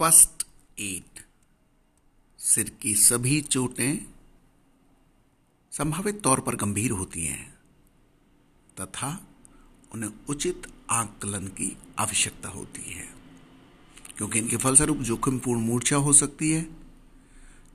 [0.00, 0.46] First
[0.80, 1.20] aid,
[2.38, 4.06] सिर की सभी चोटें
[5.72, 7.58] संभावित तौर पर गंभीर होती हैं,
[8.80, 9.28] तथा
[9.94, 13.08] उन्हें उचित आकलन की आवश्यकता होती है,
[14.16, 16.62] क्योंकि इनके फलस्वरूप जोखिमपूर्ण मूर्छा हो सकती है।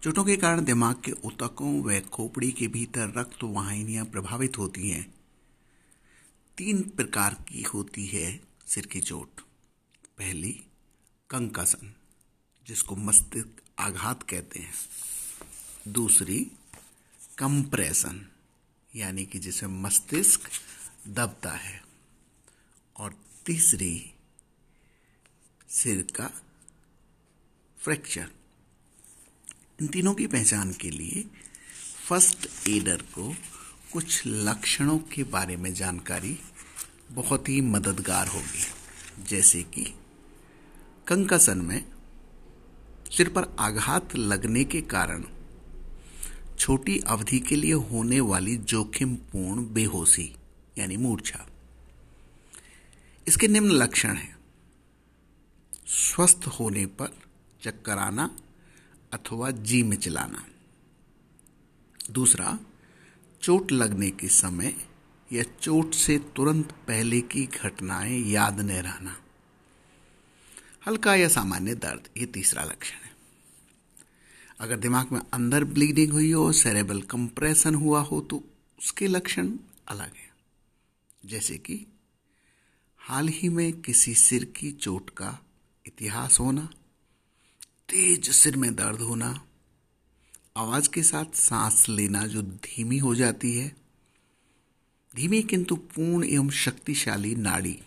[0.04, 5.14] चोटों के कारण दिमाग के उतकों व खोपड़ी के भीतर रक्त वाहिनियाँ प्रभावित होती हैं।
[6.58, 9.42] तीन प्रकार की होती है सिर की चोट।
[10.18, 10.64] पहली,
[11.30, 11.94] कंकासन।
[12.68, 13.48] जिसको मस्तिष्क
[13.80, 14.74] आघात कहते हैं।
[15.88, 16.52] दूसरी,
[17.38, 18.32] कंप्रेशन,
[18.96, 20.42] यानी कि जिसे मस्तिष्क
[21.08, 21.84] दबता है।
[22.98, 24.14] और तीसरी,
[25.70, 26.28] सिर का
[27.80, 28.32] फ्रैक्चर।
[29.82, 31.26] इन तीनों की पहचान के लिए
[32.08, 33.36] फ़र्स्ट एडर को
[33.94, 36.40] कुछ लक्षणों के बारे में जानकारी
[37.12, 38.66] बहुत ही मददगार होगी।
[39.24, 39.94] जैसे कि
[41.08, 41.95] कंकसन में
[43.12, 45.24] सिर पर आघात लगने के कारण
[46.60, 50.36] छोटी अवधि के लिए होने वाली जोखिमपूर्ण बेहोशी,
[50.78, 51.48] यानी मूर्छा।
[53.28, 54.38] इसके निम्न लक्षण हैं।
[55.88, 57.18] स्वस्थ होने पर
[57.64, 58.38] चक्कर आना
[59.14, 60.46] अथवा जी में चलाना
[62.12, 62.60] दूसरा,
[63.42, 64.76] चोट लगने के समय
[65.34, 69.18] या चोट से तुरंत पहले की घटनाएँ याद न रहना।
[70.88, 73.12] हल्का या सामान्य दर्द, ये तीसरा लक्षण है।
[74.60, 78.44] अगर दिमाग में अंदर ब्लीडिंग हुई हो सेरेबल कंप्रेशन हुआ हो तो
[78.80, 79.50] उसके लक्षण
[79.88, 80.34] अलग हैं।
[81.26, 81.86] जैसे कि
[83.00, 85.38] हाल ही में किसी सिर की चोट का
[85.86, 86.70] इतिहास होना,
[87.90, 89.44] तेज सिर में दर्द होना,
[90.58, 93.76] आवाज़ के साथ सांस लेना जो धीमी हो जाती है,
[95.14, 97.80] धीमी किंतु पूर्ण एवं शक्तिशाली नाड़ी,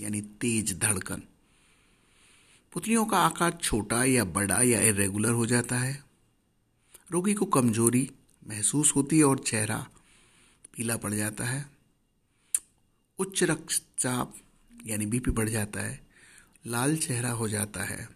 [0.00, 1.22] यानी तेज धड़कन
[2.74, 6.04] पुतलियों का आकार छोटा या बड़ा या इरेगुलर हो जाता है।
[7.12, 8.10] रोगी को कमज़ोरी
[8.48, 9.86] महसूस होती है और चेहरा
[10.76, 11.66] पीला पड़ जाता है।
[13.18, 14.34] उच्च रक्तचाप
[14.86, 16.06] यानी बीपी बढ़ जाता है।
[16.66, 18.08] लाल चेहरा हो जाता है।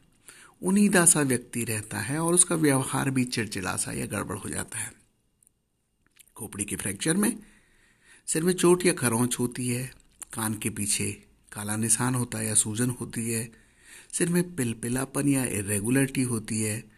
[0.63, 4.79] उन्नीदा सा व्यक्ति रहता है और उसका व्यवहार भी चिड़चिड़ा सा या गड़बड़ हो जाता
[4.79, 4.93] है।
[6.37, 7.43] खोपड़ी के फ्रैक्चर में
[8.27, 9.95] सिर में चोट या खरोंच होती है।
[10.33, 11.13] कान के पीछे
[11.53, 13.68] काला निशान होता है या सूजन होती है।
[14.13, 16.91] सिर में पिलपिलापन या इरेगुलरिटी होती है।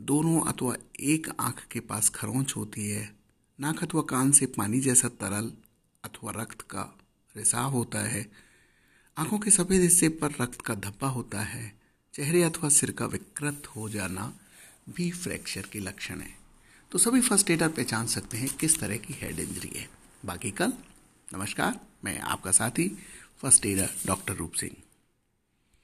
[0.00, 3.16] दोनों अथवा एक आँख के पास खरोंच होती है।
[3.60, 5.52] नाक अथवा कान से पानी जैसा तरल
[6.04, 6.98] अथवा रक्त का
[7.36, 8.32] रिसाव होता है।
[9.18, 11.80] आँखों के सफ़ेद हिस्से पर रक्त का धब्बा होता है।
[12.14, 14.38] चेहरे अथवा सिर का विकृत हो जाना
[14.88, 16.36] भी फ्रैक्चर के लक्षण है।
[16.92, 19.88] तो सभी फ़र्स्ट एडर पहचान सकते हैं किस तरह की हेड इंजरी है।
[20.24, 20.72] बाकी कल,
[21.34, 22.98] नमस्कार, मैं आपका साथी,
[23.38, 24.76] फ़र्स्ट एडर डॉक्टर रूप सिंह।